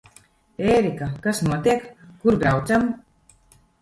Ērika, 0.75 1.09
kas 1.27 1.43
notiek? 1.49 1.85
Kur 2.25 2.39
braucam? 2.45 2.89